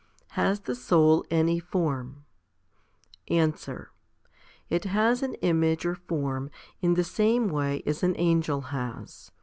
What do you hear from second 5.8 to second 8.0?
or form in the same way